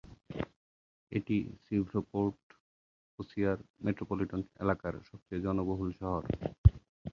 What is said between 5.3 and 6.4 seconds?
জনবহুল শহর।